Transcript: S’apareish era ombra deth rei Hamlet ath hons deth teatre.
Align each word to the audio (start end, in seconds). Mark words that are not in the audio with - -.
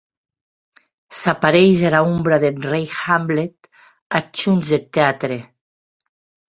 S’apareish 1.19 1.81
era 1.89 1.99
ombra 2.11 2.37
deth 2.43 2.63
rei 2.71 2.85
Hamlet 3.01 3.57
ath 4.17 4.35
hons 4.43 4.65
deth 4.71 4.89
teatre. 4.93 5.39